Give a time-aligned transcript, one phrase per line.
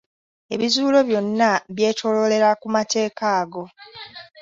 [0.53, 3.63] Ebizuulo byonna byetooloolera ku mateeka ago.